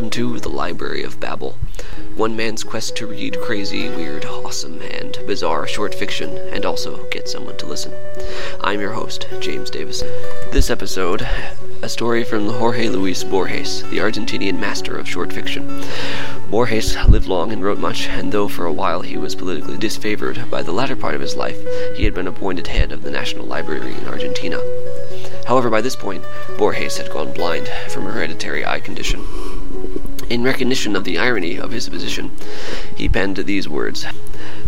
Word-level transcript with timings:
welcome 0.00 0.10
to 0.10 0.40
the 0.40 0.48
Library 0.48 1.02
of 1.02 1.20
Babel. 1.20 1.58
One 2.16 2.34
man's 2.34 2.64
quest 2.64 2.96
to 2.96 3.06
read 3.06 3.38
crazy, 3.42 3.90
weird, 3.90 4.24
awesome, 4.24 4.80
and 4.80 5.18
bizarre 5.26 5.66
short 5.66 5.94
fiction, 5.94 6.38
and 6.54 6.64
also 6.64 7.06
get 7.10 7.28
someone 7.28 7.58
to 7.58 7.66
listen. 7.66 7.92
I'm 8.62 8.80
your 8.80 8.92
host, 8.92 9.28
James 9.40 9.68
Davison. 9.68 10.08
This 10.52 10.70
episode, 10.70 11.28
a 11.82 11.88
story 11.90 12.24
from 12.24 12.48
Jorge 12.48 12.88
Luis 12.88 13.22
Borges, 13.22 13.82
the 13.90 13.98
Argentinian 13.98 14.58
master 14.58 14.96
of 14.96 15.06
short 15.06 15.34
fiction. 15.34 15.84
Borges 16.48 16.96
lived 17.06 17.26
long 17.26 17.52
and 17.52 17.62
wrote 17.62 17.78
much, 17.78 18.08
and 18.08 18.32
though 18.32 18.48
for 18.48 18.64
a 18.64 18.72
while 18.72 19.02
he 19.02 19.18
was 19.18 19.34
politically 19.34 19.76
disfavored, 19.76 20.48
by 20.48 20.62
the 20.62 20.72
latter 20.72 20.96
part 20.96 21.14
of 21.14 21.20
his 21.20 21.36
life 21.36 21.58
he 21.94 22.04
had 22.04 22.14
been 22.14 22.26
appointed 22.26 22.68
head 22.68 22.90
of 22.90 23.02
the 23.02 23.10
National 23.10 23.44
Library 23.44 23.92
in 23.92 24.08
Argentina. 24.08 24.58
However, 25.46 25.68
by 25.68 25.82
this 25.82 25.96
point, 25.96 26.24
Borges 26.56 26.96
had 26.96 27.10
gone 27.10 27.34
blind 27.34 27.68
from 27.88 28.06
a 28.06 28.12
hereditary 28.12 28.64
eye 28.64 28.80
condition. 28.80 29.26
In 30.30 30.44
recognition 30.44 30.94
of 30.94 31.02
the 31.02 31.18
irony 31.18 31.58
of 31.58 31.72
his 31.72 31.88
position, 31.88 32.30
he 32.96 33.08
penned 33.08 33.36
these 33.38 33.68
words 33.68 34.06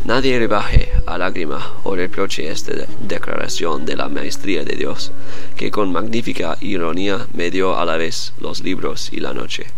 Nadie 0.04 0.36
rebaje 0.36 0.88
a 1.06 1.16
lágrima 1.16 1.62
o 1.84 1.94
reproche 1.94 2.48
esta 2.48 2.88
declaración 3.00 3.86
de 3.86 3.94
la 3.94 4.08
maestría 4.08 4.64
de 4.64 4.74
Dios, 4.74 5.12
que 5.56 5.70
con 5.70 5.92
magnífica 5.92 6.58
ironía 6.60 7.28
me 7.32 7.48
dio 7.48 7.78
a 7.78 7.84
la 7.84 7.96
vez 7.96 8.32
los 8.40 8.60
libros 8.60 9.10
y 9.12 9.20
la 9.20 9.32
noche. 9.32 9.68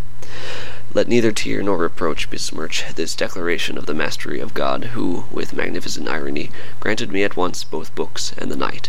Let 0.95 1.07
neither 1.07 1.33
tear 1.33 1.63
nor 1.63 1.77
reproach 1.77 2.31
besmirch 2.31 2.85
this 2.95 3.15
declaration 3.15 3.77
of 3.77 3.85
the 3.85 3.93
mastery 3.93 4.41
of 4.41 4.55
God, 4.55 4.95
who, 4.95 5.27
with 5.31 5.53
magnificent 5.53 6.09
irony, 6.09 6.51
granted 6.81 7.13
me 7.13 7.25
at 7.25 7.37
once 7.37 7.63
both 7.63 7.95
books 7.95 8.33
and 8.39 8.51
the 8.51 8.57
night. 8.57 8.89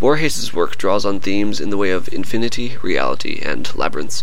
Borges's 0.00 0.54
work 0.54 0.78
draws 0.78 1.04
on 1.04 1.20
themes 1.20 1.60
in 1.60 1.68
the 1.68 1.76
way 1.76 1.90
of 1.90 2.12
infinity, 2.12 2.78
reality, 2.82 3.40
and 3.44 3.72
labyrinths. 3.76 4.22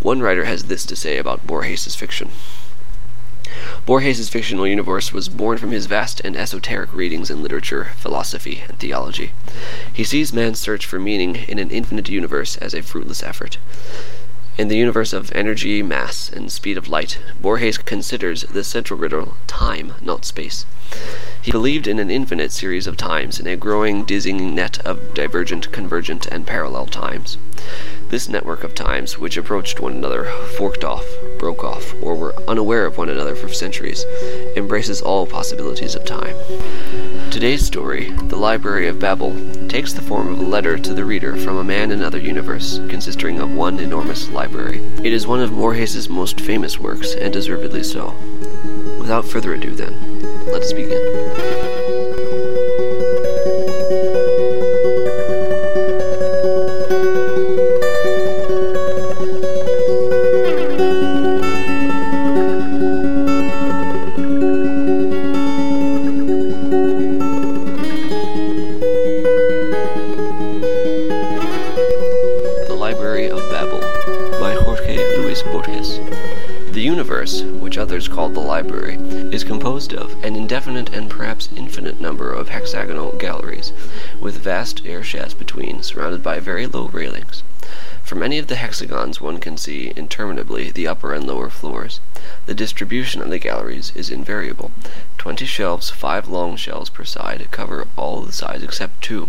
One 0.00 0.20
writer 0.20 0.44
has 0.44 0.64
this 0.64 0.84
to 0.86 0.94
say 0.94 1.16
about 1.16 1.46
Borges's 1.46 1.96
fiction. 1.96 2.30
Borges's 3.86 4.28
fictional 4.28 4.66
universe 4.66 5.14
was 5.14 5.30
born 5.30 5.56
from 5.56 5.70
his 5.70 5.86
vast 5.86 6.20
and 6.20 6.36
esoteric 6.36 6.92
readings 6.92 7.30
in 7.30 7.42
literature, 7.42 7.92
philosophy, 7.96 8.62
and 8.68 8.78
theology. 8.78 9.32
He 9.90 10.04
sees 10.04 10.34
man's 10.34 10.58
search 10.58 10.84
for 10.84 10.98
meaning 10.98 11.36
in 11.36 11.58
an 11.58 11.70
infinite 11.70 12.10
universe 12.10 12.56
as 12.58 12.74
a 12.74 12.82
fruitless 12.82 13.22
effort. 13.22 13.56
In 14.58 14.68
the 14.68 14.76
universe 14.76 15.12
of 15.12 15.32
energy, 15.32 15.82
mass, 15.82 16.30
and 16.30 16.50
speed 16.52 16.76
of 16.76 16.88
light, 16.88 17.18
Borges 17.40 17.78
considers 17.78 18.42
the 18.42 18.64
central 18.64 18.98
riddle 18.98 19.36
time, 19.46 19.94
not 20.02 20.24
space. 20.24 20.66
He 21.46 21.52
believed 21.52 21.86
in 21.86 22.00
an 22.00 22.10
infinite 22.10 22.50
series 22.50 22.88
of 22.88 22.96
times, 22.96 23.38
in 23.38 23.46
a 23.46 23.54
growing, 23.54 24.04
dizzying 24.04 24.52
net 24.56 24.84
of 24.84 25.14
divergent, 25.14 25.70
convergent, 25.70 26.26
and 26.26 26.44
parallel 26.44 26.86
times. 26.86 27.38
This 28.08 28.28
network 28.28 28.64
of 28.64 28.74
times, 28.74 29.16
which 29.20 29.36
approached 29.36 29.78
one 29.78 29.92
another, 29.92 30.24
forked 30.58 30.82
off, 30.82 31.06
broke 31.38 31.62
off, 31.62 31.94
or 32.02 32.16
were 32.16 32.34
unaware 32.48 32.84
of 32.84 32.98
one 32.98 33.08
another 33.08 33.36
for 33.36 33.46
centuries, 33.46 34.04
embraces 34.56 35.00
all 35.00 35.24
possibilities 35.24 35.94
of 35.94 36.04
time. 36.04 36.34
Today's 37.30 37.64
story, 37.64 38.10
The 38.10 38.34
Library 38.34 38.88
of 38.88 38.98
Babel, 38.98 39.32
takes 39.68 39.92
the 39.92 40.02
form 40.02 40.26
of 40.26 40.40
a 40.40 40.42
letter 40.42 40.76
to 40.76 40.94
the 40.94 41.04
reader 41.04 41.36
from 41.36 41.58
a 41.58 41.64
man 41.64 41.92
in 41.92 42.00
another 42.00 42.18
universe, 42.18 42.80
consisting 42.88 43.38
of 43.38 43.54
one 43.54 43.78
enormous 43.78 44.28
library. 44.30 44.78
It 45.04 45.12
is 45.12 45.28
one 45.28 45.40
of 45.40 45.50
Borges's 45.50 46.08
most 46.08 46.40
famous 46.40 46.80
works, 46.80 47.14
and 47.14 47.32
deservedly 47.32 47.84
so. 47.84 48.16
Without 49.06 49.24
further 49.24 49.54
ado, 49.54 49.70
then, 49.70 49.94
let 50.46 50.62
us 50.62 50.72
begin. 50.72 51.00
Which 78.16 78.22
others 78.22 78.34
call 78.34 78.42
the 78.42 78.48
library, 78.48 78.96
is 79.30 79.44
composed 79.44 79.92
of 79.92 80.14
an 80.24 80.34
indefinite 80.34 80.88
and 80.88 81.10
perhaps 81.10 81.50
infinite 81.54 82.00
number 82.00 82.32
of 82.32 82.48
hexagonal 82.48 83.12
galleries, 83.18 83.74
with 84.18 84.38
vast 84.38 84.80
air 84.86 85.02
shafts 85.02 85.34
between, 85.34 85.82
surrounded 85.82 86.22
by 86.22 86.40
very 86.40 86.66
low 86.66 86.88
railings. 86.88 87.42
From 88.02 88.22
any 88.22 88.38
of 88.38 88.46
the 88.46 88.56
hexagons 88.56 89.20
one 89.20 89.38
can 89.38 89.58
see 89.58 89.92
interminably 89.96 90.70
the 90.70 90.86
upper 90.86 91.12
and 91.12 91.26
lower 91.26 91.50
floors. 91.50 92.00
The 92.46 92.54
distribution 92.54 93.20
of 93.20 93.28
the 93.28 93.38
galleries 93.38 93.92
is 93.94 94.08
invariable. 94.08 94.70
Twenty 95.18 95.44
shelves, 95.44 95.90
five 95.90 96.26
long 96.26 96.56
shelves 96.56 96.88
per 96.88 97.04
side, 97.04 97.46
cover 97.50 97.86
all 97.96 98.22
the 98.22 98.32
sides 98.32 98.62
except 98.62 99.02
two. 99.02 99.28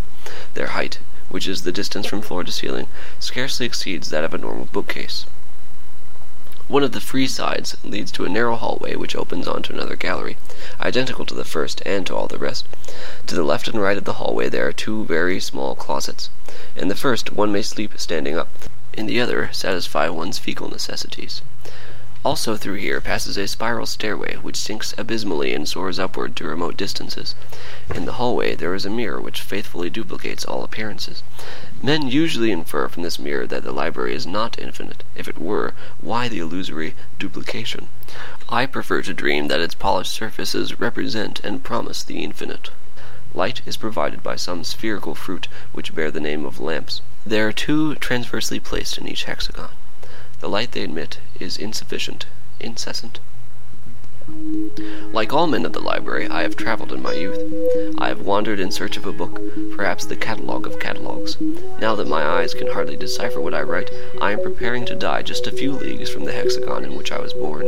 Their 0.54 0.68
height, 0.68 1.00
which 1.28 1.46
is 1.46 1.64
the 1.64 1.74
distance 1.74 2.08
from 2.08 2.22
floor 2.22 2.46
to 2.46 2.54
ceiling, 2.54 2.88
scarcely 3.20 3.66
exceeds 3.66 4.12
that 4.12 4.24
of 4.24 4.34
a 4.34 4.38
normal 4.38 4.70
bookcase. 4.72 5.26
One 6.70 6.84
of 6.84 6.92
the 6.92 7.00
free 7.00 7.28
sides 7.28 7.78
leads 7.86 8.12
to 8.12 8.26
a 8.26 8.30
narrow 8.30 8.58
hallway 8.58 8.96
which 8.98 9.16
opens 9.16 9.48
onto 9.48 9.72
another 9.72 9.96
gallery, 9.96 10.36
identical 10.82 11.26
to 11.28 11.34
the 11.34 11.46
first 11.46 11.82
and 11.86 12.06
to 12.08 12.14
all 12.14 12.28
the 12.28 12.38
rest. 12.38 12.66
To 13.28 13.36
the 13.36 13.44
left 13.46 13.70
and 13.70 13.82
right 13.82 13.98
of 13.98 14.04
the 14.04 14.20
hallway 14.20 14.50
there 14.50 14.68
are 14.68 14.74
two 14.74 15.06
very 15.06 15.40
small 15.40 15.76
closets. 15.76 16.30
In 16.76 16.90
the 16.90 16.96
first 16.96 17.32
one 17.32 17.54
may 17.54 17.62
sleep 17.62 17.94
standing 17.96 18.38
up, 18.38 18.50
in 18.94 19.06
the 19.06 19.22
other 19.22 19.50
satisfy 19.54 20.10
one's 20.10 20.40
fecal 20.40 20.68
necessities. 20.70 21.42
Also 22.30 22.58
through 22.58 22.76
here 22.76 23.00
passes 23.00 23.38
a 23.38 23.48
spiral 23.48 23.86
stairway 23.86 24.36
which 24.36 24.58
sinks 24.58 24.94
abysmally 24.98 25.54
and 25.54 25.66
soars 25.66 25.98
upward 25.98 26.36
to 26.36 26.46
remote 26.46 26.76
distances. 26.76 27.36
In 27.96 28.04
the 28.04 28.20
hallway 28.20 28.54
there 28.54 28.76
is 28.76 28.86
a 28.86 28.90
mirror 28.90 29.22
which 29.22 29.40
faithfully 29.40 29.90
duplicates 29.90 30.44
all 30.44 30.66
appearances. 30.66 31.24
Men 31.82 32.10
usually 32.10 32.52
infer 32.52 32.90
from 32.90 33.04
this 33.04 33.18
mirror 33.18 33.48
that 33.48 33.64
the 33.64 33.72
library 33.72 34.14
is 34.14 34.28
not 34.28 34.60
infinite. 34.60 35.06
If 35.16 35.30
it 35.30 35.38
were, 35.38 35.74
why 36.02 36.28
the 36.28 36.40
illusory 36.40 36.96
duplication? 37.18 37.88
I 38.50 38.66
prefer 38.66 39.04
to 39.04 39.14
dream 39.14 39.48
that 39.48 39.62
its 39.62 39.74
polished 39.74 40.12
surfaces 40.12 40.82
represent 40.82 41.40
and 41.46 41.64
promise 41.64 42.04
the 42.04 42.22
infinite. 42.26 42.72
Light 43.34 43.62
is 43.66 43.78
provided 43.78 44.22
by 44.22 44.36
some 44.36 44.66
spherical 44.66 45.16
fruit 45.16 45.48
which 45.72 45.96
bear 45.96 46.12
the 46.12 46.20
name 46.20 46.46
of 46.46 46.60
lamps. 46.60 47.02
There 47.26 47.48
are 47.48 47.54
two 47.54 47.96
transversely 47.96 48.60
placed 48.60 48.98
in 48.98 49.08
each 49.08 49.24
hexagon. 49.24 49.70
The 50.40 50.50
light 50.50 50.72
they 50.72 50.84
emit 50.84 51.20
is 51.40 51.58
insufficient, 51.58 52.28
incessant. 52.60 53.20
Like 55.14 55.32
all 55.32 55.48
men 55.48 55.66
of 55.66 55.74
the 55.74 55.80
library, 55.80 56.28
I 56.28 56.42
have 56.42 56.56
traveled 56.56 56.92
in 56.92 57.02
my 57.02 57.14
youth. 57.14 57.40
I 57.98 58.10
have 58.10 58.22
wandered 58.22 58.60
in 58.60 58.72
search 58.72 58.98
of 58.98 59.06
a 59.06 59.14
book, 59.14 59.42
perhaps 59.72 60.06
the 60.06 60.18
catalogue 60.18 60.68
of 60.68 60.80
catalogues. 60.80 61.38
Now 61.80 61.96
that 61.96 62.08
my 62.08 62.24
eyes 62.24 62.54
can 62.54 62.68
hardly 62.68 62.98
decipher 62.98 63.40
what 63.40 63.54
I 63.54 63.62
write, 63.62 63.90
I 64.22 64.34
am 64.34 64.44
preparing 64.44 64.86
to 64.88 64.96
die 64.96 65.22
just 65.22 65.48
a 65.48 65.52
few 65.52 65.72
leagues 65.72 66.10
from 66.10 66.26
the 66.26 66.34
hexagon 66.34 66.84
in 66.84 66.96
which 66.96 67.12
I 67.12 67.20
was 67.20 67.34
born. 67.34 67.68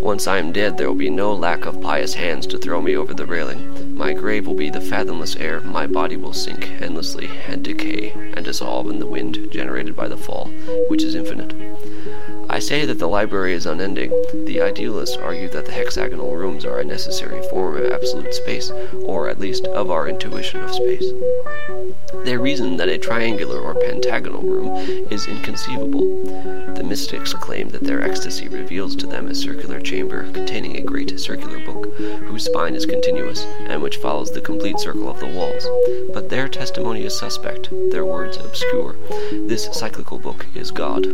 Once 0.00 0.26
I 0.26 0.38
am 0.38 0.52
dead, 0.52 0.78
there 0.78 0.88
will 0.88 0.94
be 0.94 1.10
no 1.10 1.34
lack 1.34 1.66
of 1.66 1.82
pious 1.82 2.14
hands 2.14 2.46
to 2.48 2.58
throw 2.58 2.80
me 2.80 2.96
over 2.96 3.12
the 3.12 3.26
railing. 3.26 3.87
My 3.98 4.12
grave 4.12 4.46
will 4.46 4.54
be 4.54 4.70
the 4.70 4.80
fathomless 4.80 5.34
air, 5.34 5.60
my 5.62 5.88
body 5.88 6.16
will 6.16 6.32
sink 6.32 6.70
endlessly 6.80 7.28
and 7.48 7.64
decay 7.64 8.12
and 8.36 8.44
dissolve 8.44 8.88
in 8.88 9.00
the 9.00 9.06
wind 9.06 9.50
generated 9.50 9.96
by 9.96 10.06
the 10.06 10.16
fall, 10.16 10.52
which 10.88 11.02
is 11.02 11.16
infinite. 11.16 11.52
I 12.50 12.60
say 12.60 12.86
that 12.86 12.98
the 12.98 13.08
library 13.08 13.52
is 13.52 13.66
unending. 13.66 14.10
The 14.46 14.62
idealists 14.62 15.16
argue 15.16 15.48
that 15.50 15.66
the 15.66 15.72
hexagonal 15.72 16.34
rooms 16.34 16.64
are 16.64 16.80
a 16.80 16.84
necessary 16.84 17.42
form 17.50 17.76
of 17.76 17.92
absolute 17.92 18.34
space, 18.34 18.70
or 19.04 19.28
at 19.28 19.38
least 19.38 19.66
of 19.66 19.90
our 19.90 20.08
intuition 20.08 20.62
of 20.62 20.72
space. 20.72 21.04
They 22.24 22.36
reason 22.36 22.78
that 22.78 22.88
a 22.88 22.96
triangular 22.96 23.60
or 23.60 23.74
pentagonal 23.74 24.42
room 24.42 24.76
is 25.10 25.28
inconceivable. 25.28 26.24
The 26.74 26.84
mystics 26.84 27.34
claim 27.34 27.68
that 27.70 27.84
their 27.84 28.02
ecstasy 28.02 28.48
reveals 28.48 28.96
to 28.96 29.06
them 29.06 29.28
a 29.28 29.34
circular 29.34 29.80
chamber 29.80 30.30
containing 30.32 30.76
a 30.76 30.82
great 30.82 31.20
circular 31.20 31.58
book, 31.60 31.94
whose 31.96 32.46
spine 32.46 32.74
is 32.74 32.86
continuous, 32.86 33.44
and 33.60 33.82
which 33.82 33.98
follows 33.98 34.32
the 34.32 34.40
complete 34.40 34.80
circle 34.80 35.10
of 35.10 35.20
the 35.20 35.26
walls. 35.26 35.66
But 36.14 36.30
their 36.30 36.48
testimony 36.48 37.04
is 37.04 37.16
suspect, 37.16 37.68
their 37.90 38.06
words 38.06 38.38
obscure. 38.38 38.96
This 39.30 39.68
cyclical 39.72 40.18
book 40.18 40.46
is 40.54 40.70
God. 40.70 41.06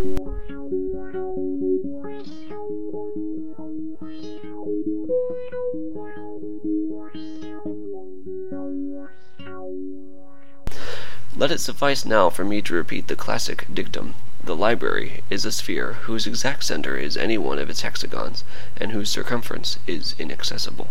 Let 11.45 11.53
it 11.53 11.61
suffice 11.61 12.07
now 12.07 12.31
for 12.31 12.43
me 12.43 12.63
to 12.63 12.73
repeat 12.73 13.07
the 13.07 13.17
classic 13.17 13.67
dictum. 13.71 14.15
The 14.43 14.57
library 14.57 15.23
is 15.29 15.45
a 15.45 15.53
sphere 15.53 15.99
whose 16.05 16.27
exact 16.27 16.65
center 16.65 16.97
is 16.97 17.19
any 17.19 17.37
one 17.37 17.59
of 17.59 17.69
its 17.69 17.83
hexagons, 17.83 18.45
and 18.79 18.93
whose 18.93 19.11
circumference 19.11 19.79
is 19.87 20.15
inaccessible. 20.19 20.89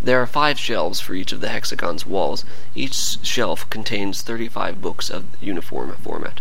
There 0.00 0.22
are 0.22 0.26
five 0.26 0.60
shelves 0.60 1.00
for 1.00 1.14
each 1.14 1.32
of 1.32 1.40
the 1.40 1.48
hexagon's 1.48 2.06
walls. 2.06 2.44
Each 2.74 3.18
shelf 3.24 3.68
contains 3.68 4.22
35 4.22 4.80
books 4.80 5.10
of 5.10 5.24
uniform 5.40 5.96
format. 6.02 6.40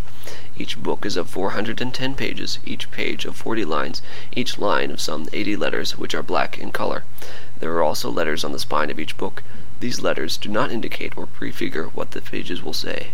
Each 0.55 0.77
book 0.77 1.05
is 1.05 1.17
of 1.17 1.29
410 1.29 2.13
pages, 2.13 2.59
each 2.65 2.91
page 2.91 3.25
of 3.25 3.35
40 3.35 3.65
lines, 3.65 4.01
each 4.35 4.59
line 4.59 4.91
of 4.91 5.01
some 5.01 5.27
80 5.33 5.55
letters, 5.55 5.97
which 5.97 6.13
are 6.13 6.21
black 6.21 6.59
in 6.59 6.71
color. 6.71 7.03
There 7.59 7.73
are 7.73 7.83
also 7.83 8.11
letters 8.11 8.43
on 8.43 8.51
the 8.51 8.59
spine 8.59 8.91
of 8.91 8.99
each 8.99 9.17
book. 9.17 9.41
These 9.79 10.01
letters 10.01 10.37
do 10.37 10.49
not 10.49 10.71
indicate 10.71 11.17
or 11.17 11.25
prefigure 11.25 11.85
what 11.87 12.11
the 12.11 12.21
pages 12.21 12.61
will 12.61 12.73
say. 12.73 13.13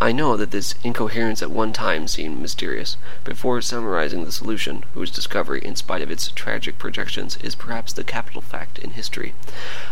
I 0.00 0.12
know 0.12 0.36
that 0.36 0.50
this 0.50 0.74
incoherence 0.82 1.40
at 1.40 1.50
one 1.50 1.72
time 1.72 2.08
seemed 2.08 2.40
mysterious. 2.40 2.96
Before 3.22 3.62
summarizing 3.62 4.24
the 4.24 4.32
solution, 4.32 4.84
whose 4.92 5.10
discovery, 5.10 5.60
in 5.64 5.76
spite 5.76 6.02
of 6.02 6.10
its 6.10 6.28
tragic 6.28 6.78
projections, 6.78 7.36
is 7.38 7.54
perhaps 7.54 7.92
the 7.92 8.04
capital 8.04 8.42
fact 8.42 8.78
in 8.78 8.90
history, 8.90 9.34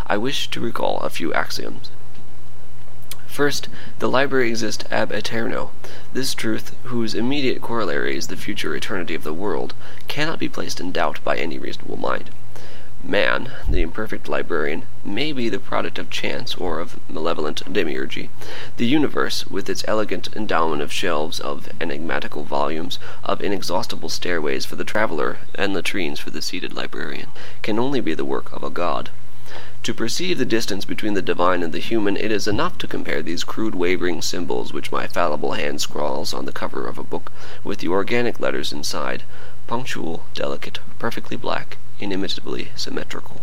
I 0.07 0.17
wish 0.19 0.49
to 0.49 0.61
recall 0.61 0.99
a 0.99 1.09
few 1.09 1.33
axioms. 1.33 1.91
First, 3.27 3.69
the 3.99 4.11
library 4.11 4.51
exists 4.51 4.85
ab 4.91 5.11
aeterno. 5.11 5.71
This 6.13 6.35
truth, 6.35 6.77
whose 6.85 7.15
immediate 7.15 7.63
corollary 7.63 8.17
is 8.17 8.27
the 8.27 8.37
future 8.37 8.77
eternity 8.77 9.15
of 9.15 9.23
the 9.23 9.33
world, 9.33 9.73
cannot 10.09 10.39
be 10.39 10.51
placed 10.51 10.81
in 10.81 10.93
doubt 10.93 11.25
by 11.25 11.37
any 11.37 11.59
reasonable 11.59 11.97
mind. 11.97 12.29
Man, 13.05 13.51
the 13.69 13.83
imperfect 13.83 14.29
librarian, 14.29 14.85
may 15.05 15.33
be 15.33 15.49
the 15.49 15.59
product 15.59 15.99
of 15.99 16.09
chance 16.09 16.55
or 16.55 16.79
of 16.79 17.01
malevolent 17.11 17.65
demiurgy. 17.65 18.29
The 18.77 18.87
universe, 18.87 19.45
with 19.49 19.69
its 19.69 19.85
elegant 19.89 20.29
endowment 20.37 20.83
of 20.83 20.93
shelves, 20.93 21.41
of 21.41 21.69
enigmatical 21.81 22.45
volumes, 22.45 23.01
of 23.25 23.43
inexhaustible 23.43 24.09
stairways 24.09 24.65
for 24.65 24.77
the 24.77 24.85
traveler, 24.85 25.39
and 25.57 25.75
latrines 25.75 26.21
for 26.21 26.31
the 26.31 26.41
seated 26.41 26.75
librarian, 26.75 27.27
can 27.61 27.77
only 27.77 28.01
be 28.01 28.15
the 28.15 28.25
work 28.25 28.53
of 28.53 28.63
a 28.63 28.71
god. 28.71 29.11
To 29.83 29.93
perceive 29.93 30.39
the 30.39 30.45
distance 30.45 30.85
between 30.85 31.15
the 31.15 31.23
divine 31.23 31.65
and 31.65 31.73
the 31.73 31.81
human, 31.81 32.17
it 32.17 32.31
is 32.31 32.47
enough 32.47 32.79
to 32.79 32.87
compare 32.87 33.21
these 33.21 33.43
crude 33.43 33.75
wavering 33.75 34.23
symbols 34.23 34.73
which 34.73 34.93
my 34.93 35.09
fallible 35.09 35.55
hand 35.55 35.81
scrawls 35.81 36.33
on 36.33 36.45
the 36.45 36.53
cover 36.53 36.87
of 36.87 36.99
a 36.99 37.03
book, 37.03 37.33
with 37.65 37.81
the 37.81 37.89
organic 37.89 38.39
letters 38.39 38.73
inside, 38.73 39.25
punctual, 39.67 40.25
delicate, 40.35 40.79
perfectly 41.01 41.37
black, 41.37 41.79
inimitably 42.03 42.73
symmetrical. 42.75 43.41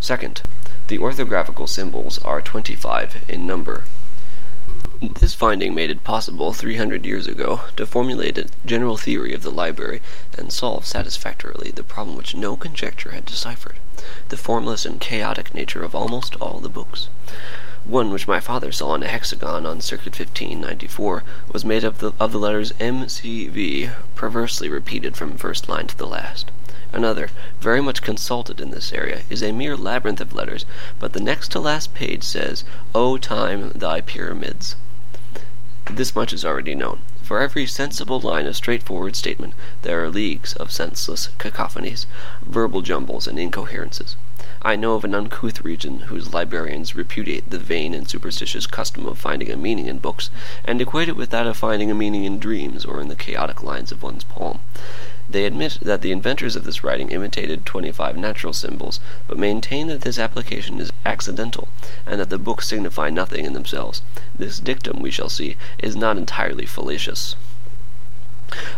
Second, 0.00 0.42
the 0.88 0.98
orthographical 0.98 1.68
symbols 1.68 2.18
are 2.20 2.40
twenty-five 2.40 3.24
in 3.28 3.46
number. 3.46 3.84
This 5.02 5.34
finding 5.34 5.74
made 5.74 5.90
it 5.90 6.04
possible, 6.04 6.52
three 6.52 6.76
hundred 6.76 7.04
years 7.04 7.26
ago, 7.26 7.62
to 7.76 7.84
formulate 7.84 8.38
a 8.38 8.48
general 8.64 8.96
theory 8.96 9.34
of 9.34 9.42
the 9.42 9.50
library 9.50 10.00
and 10.38 10.52
solve 10.52 10.86
satisfactorily 10.86 11.70
the 11.70 11.82
problem 11.82 12.16
which 12.16 12.34
no 12.34 12.56
conjecture 12.56 13.10
had 13.10 13.26
deciphered 13.26 13.76
the 14.28 14.36
formless 14.36 14.84
and 14.84 15.00
chaotic 15.00 15.54
nature 15.54 15.82
of 15.82 15.94
almost 15.94 16.36
all 16.36 16.60
the 16.60 16.68
books. 16.68 17.08
One 17.84 18.10
which 18.10 18.28
my 18.28 18.40
father 18.40 18.72
saw 18.72 18.94
in 18.94 19.02
a 19.02 19.08
hexagon 19.08 19.64
on 19.64 19.80
Circuit 19.80 20.18
1594 20.18 21.24
was 21.52 21.64
made 21.64 21.84
of 21.84 21.98
the, 21.98 22.12
of 22.20 22.32
the 22.32 22.38
letters 22.38 22.72
MCV, 22.72 23.94
perversely 24.14 24.68
repeated 24.68 25.16
from 25.16 25.36
first 25.36 25.68
line 25.68 25.86
to 25.86 25.96
the 25.96 26.06
last. 26.06 26.50
Another, 26.94 27.28
very 27.60 27.80
much 27.80 28.02
consulted 28.02 28.60
in 28.60 28.70
this 28.70 28.92
area, 28.92 29.22
is 29.28 29.42
a 29.42 29.50
mere 29.50 29.76
labyrinth 29.76 30.20
of 30.20 30.32
letters, 30.32 30.64
but 31.00 31.12
the 31.12 31.18
next 31.18 31.50
to 31.50 31.58
last 31.58 31.92
page 31.92 32.22
says, 32.22 32.62
O 32.94 33.18
time, 33.18 33.70
thy 33.74 34.00
pyramids. 34.00 34.76
This 35.90 36.14
much 36.14 36.32
is 36.32 36.44
already 36.44 36.76
known. 36.76 37.00
For 37.20 37.40
every 37.40 37.66
sensible 37.66 38.20
line 38.20 38.46
of 38.46 38.54
straightforward 38.54 39.16
statement 39.16 39.54
there 39.82 40.04
are 40.04 40.08
leagues 40.08 40.52
of 40.52 40.70
senseless 40.70 41.30
cacophonies, 41.36 42.06
verbal 42.42 42.80
jumbles, 42.80 43.26
and 43.26 43.40
incoherences. 43.40 44.14
I 44.62 44.76
know 44.76 44.94
of 44.94 45.02
an 45.02 45.16
uncouth 45.16 45.62
region 45.62 46.02
whose 46.02 46.32
librarians 46.32 46.94
repudiate 46.94 47.50
the 47.50 47.58
vain 47.58 47.92
and 47.92 48.08
superstitious 48.08 48.68
custom 48.68 49.06
of 49.06 49.18
finding 49.18 49.50
a 49.50 49.56
meaning 49.56 49.86
in 49.86 49.98
books, 49.98 50.30
and 50.64 50.80
equate 50.80 51.08
it 51.08 51.16
with 51.16 51.30
that 51.30 51.48
of 51.48 51.56
finding 51.56 51.90
a 51.90 51.94
meaning 51.94 52.22
in 52.22 52.38
dreams 52.38 52.84
or 52.84 53.00
in 53.00 53.08
the 53.08 53.16
chaotic 53.16 53.64
lines 53.64 53.90
of 53.90 54.00
one's 54.00 54.22
palm. 54.22 54.60
They 55.28 55.46
admit 55.46 55.78
that 55.80 56.02
the 56.02 56.12
inventors 56.12 56.54
of 56.54 56.64
this 56.64 56.84
writing 56.84 57.08
imitated 57.10 57.64
twenty-five 57.64 58.16
natural 58.16 58.52
symbols, 58.52 59.00
but 59.26 59.38
maintain 59.38 59.86
that 59.86 60.02
this 60.02 60.18
application 60.18 60.80
is 60.80 60.92
accidental, 61.06 61.68
and 62.06 62.20
that 62.20 62.28
the 62.28 62.38
books 62.38 62.68
signify 62.68 63.08
nothing 63.08 63.46
in 63.46 63.54
themselves. 63.54 64.02
This 64.38 64.60
dictum, 64.60 65.00
we 65.00 65.10
shall 65.10 65.30
see, 65.30 65.56
is 65.78 65.96
not 65.96 66.18
entirely 66.18 66.66
fallacious. 66.66 67.36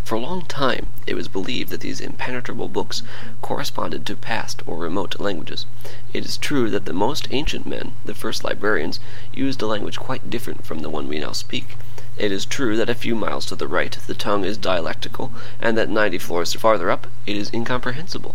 For 0.04 0.14
a 0.14 0.20
long 0.20 0.42
time 0.42 0.86
it 1.06 1.14
was 1.14 1.26
believed 1.28 1.70
that 1.70 1.80
these 1.80 2.00
impenetrable 2.00 2.68
books 2.68 3.02
corresponded 3.42 4.06
to 4.06 4.16
past 4.16 4.62
or 4.66 4.78
remote 4.78 5.18
languages. 5.18 5.66
It 6.12 6.24
is 6.24 6.38
true 6.38 6.70
that 6.70 6.84
the 6.84 6.92
most 6.94 7.26
ancient 7.32 7.66
men, 7.66 7.92
the 8.04 8.14
first 8.14 8.44
librarians, 8.44 9.00
used 9.34 9.60
a 9.60 9.66
language 9.66 9.98
quite 9.98 10.30
different 10.30 10.64
from 10.64 10.78
the 10.78 10.88
one 10.88 11.08
we 11.08 11.18
now 11.18 11.32
speak. 11.32 11.76
It 12.18 12.32
is 12.32 12.46
true 12.46 12.78
that 12.78 12.88
a 12.88 12.94
few 12.94 13.14
miles 13.14 13.44
to 13.44 13.56
the 13.56 13.68
right 13.68 13.92
the 14.06 14.14
tongue 14.14 14.46
is 14.46 14.56
dialectical, 14.56 15.34
and 15.60 15.76
that 15.76 15.90
ninety 15.90 16.16
floors 16.16 16.54
farther 16.54 16.90
up 16.90 17.08
it 17.26 17.36
is 17.36 17.52
incomprehensible. 17.52 18.34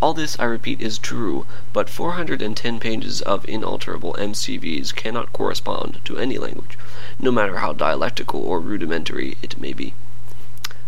All 0.00 0.14
this, 0.14 0.38
I 0.40 0.44
repeat, 0.44 0.80
is 0.80 0.96
true, 0.96 1.44
but 1.74 1.90
410 1.90 2.80
pages 2.80 3.20
of 3.20 3.46
inalterable 3.46 4.14
MCVs 4.18 4.94
cannot 4.94 5.34
correspond 5.34 6.00
to 6.06 6.16
any 6.16 6.38
language, 6.38 6.78
no 7.18 7.30
matter 7.30 7.58
how 7.58 7.74
dialectical 7.74 8.40
or 8.40 8.58
rudimentary 8.58 9.36
it 9.42 9.60
may 9.60 9.74
be. 9.74 9.92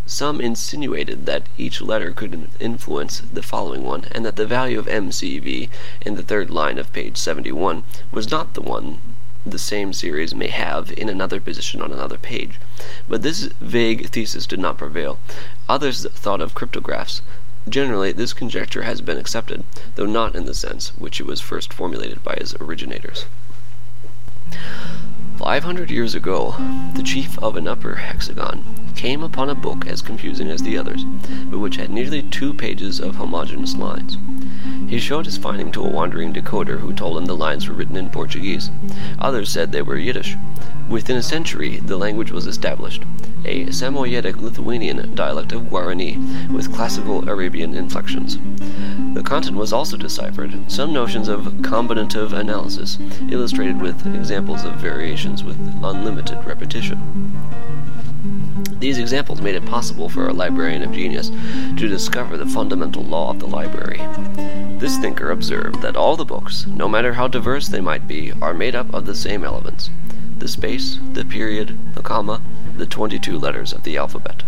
Some 0.07 0.41
insinuated 0.41 1.27
that 1.27 1.51
each 1.59 1.83
letter 1.83 2.13
could 2.13 2.49
influence 2.59 3.21
the 3.31 3.43
following 3.43 3.83
one, 3.83 4.07
and 4.11 4.25
that 4.25 4.37
the 4.37 4.47
value 4.47 4.79
of 4.79 4.87
MCV 4.87 5.69
in 6.01 6.15
the 6.15 6.23
third 6.23 6.49
line 6.49 6.79
of 6.79 6.95
page 6.95 7.19
71 7.19 7.85
was 8.11 8.31
not 8.31 8.55
the 8.55 8.63
one 8.63 9.03
the 9.45 9.59
same 9.59 9.93
series 9.93 10.35
may 10.35 10.49
have 10.49 10.93
in 10.93 11.09
another 11.09 11.41
position 11.41 11.83
on 11.83 11.93
another 11.93 12.19
page. 12.19 12.61
But 13.09 13.23
this 13.23 13.45
vague 13.61 14.09
thesis 14.11 14.47
did 14.47 14.59
not 14.59 14.79
prevail. 14.79 15.19
Others 15.69 16.07
thought 16.11 16.41
of 16.41 16.55
cryptographs. 16.55 17.21
Generally, 17.69 18.13
this 18.13 18.33
conjecture 18.33 18.83
has 18.83 19.01
been 19.01 19.19
accepted, 19.19 19.65
though 19.95 20.07
not 20.07 20.35
in 20.35 20.47
the 20.47 20.55
sense 20.55 20.89
which 20.99 21.21
it 21.21 21.27
was 21.27 21.41
first 21.41 21.73
formulated 21.73 22.23
by 22.25 22.33
its 22.35 22.55
originators. 22.57 23.27
Five 25.39 25.65
hundred 25.65 25.91
years 25.91 26.15
ago, 26.15 26.55
the 26.95 27.03
chief 27.03 27.39
of 27.39 27.57
an 27.57 27.67
upper 27.67 27.97
hexagon 27.97 28.93
came 28.95 29.23
upon 29.23 29.49
a 29.49 29.55
book 29.55 29.87
as 29.87 30.03
confusing 30.03 30.49
as 30.49 30.63
the 30.63 30.77
others, 30.77 31.05
but 31.47 31.59
which 31.59 31.77
had 31.77 31.91
nearly 31.91 32.23
two 32.23 32.53
pages 32.53 33.01
of 33.01 33.17
homogeneous 33.17 33.75
lines. 33.77 34.19
He 34.89 34.99
showed 34.99 35.27
his 35.27 35.39
finding 35.39 35.73
to 35.73 35.83
a 35.83 35.89
wandering 35.89 36.33
decoder 36.33 36.79
who 36.79 36.93
told 36.93 37.17
him 37.17 37.25
the 37.25 37.37
lines 37.37 37.69
were 37.69 37.75
written 37.75 37.97
in 37.97 38.11
Portuguese. 38.11 38.71
Others 39.19 39.51
said 39.51 39.73
they 39.73 39.83
were 39.83 39.97
Yiddish. 39.97 40.37
Within 40.89 41.17
a 41.17 41.23
century, 41.23 41.79
the 41.79 41.97
language 41.97 42.31
was 42.31 42.47
established, 42.47 43.03
a 43.45 43.65
Samoyedic 43.67 44.37
Lithuanian 44.37 45.15
dialect 45.15 45.53
of 45.53 45.63
Guarani 45.63 46.19
with 46.53 46.73
classical 46.75 47.29
Arabian 47.29 47.75
inflections. 47.75 48.39
The 49.15 49.23
content 49.23 49.57
was 49.57 49.73
also 49.73 49.97
deciphered, 49.97 50.71
some 50.71 50.93
notions 50.93 51.29
of 51.29 51.47
combinative 51.63 52.33
analysis, 52.33 52.99
illustrated 53.31 53.81
with 53.81 54.07
examples 54.15 54.65
of 54.65 54.75
variations 54.75 55.43
with 55.43 55.59
unlimited 55.83 56.45
repetition. 56.45 57.33
These 58.83 58.99
examples 58.99 59.41
made 59.41 59.55
it 59.55 59.65
possible 59.65 60.09
for 60.09 60.27
a 60.27 60.33
librarian 60.33 60.83
of 60.83 60.91
genius 60.91 61.29
to 61.29 61.87
discover 61.87 62.37
the 62.37 62.49
fundamental 62.49 63.05
law 63.05 63.31
of 63.31 63.39
the 63.39 63.47
library. 63.47 64.01
This 64.81 64.99
thinker 64.99 65.31
observed 65.31 65.83
that 65.83 65.95
all 65.95 66.17
the 66.17 66.25
books, 66.25 66.67
no 66.67 66.89
matter 66.89 67.13
how 67.13 67.29
diverse 67.29 67.69
they 67.69 67.81
might 67.81 68.09
be, 68.09 68.33
are 68.43 68.53
made 68.53 68.75
up 68.75 68.93
of 68.93 69.07
the 69.07 69.15
same 69.15 69.45
elements 69.45 69.89
the 70.37 70.49
space, 70.49 70.99
the 71.13 71.25
period, 71.25 71.95
the 71.95 72.03
comma, 72.03 72.43
the 72.77 72.85
twenty 72.85 73.21
two 73.21 73.39
letters 73.39 73.73
of 73.73 73.85
the 73.85 73.97
alphabet. 73.97 74.43